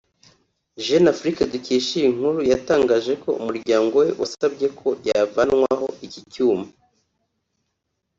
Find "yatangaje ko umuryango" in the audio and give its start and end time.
2.51-3.93